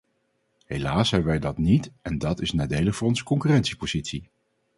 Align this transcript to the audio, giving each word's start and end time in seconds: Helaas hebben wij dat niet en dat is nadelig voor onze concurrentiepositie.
Helaas 0.65 1.11
hebben 1.11 1.29
wij 1.29 1.39
dat 1.39 1.57
niet 1.57 1.91
en 2.01 2.17
dat 2.17 2.41
is 2.41 2.51
nadelig 2.51 2.95
voor 2.95 3.07
onze 3.07 3.23
concurrentiepositie. 3.23 4.29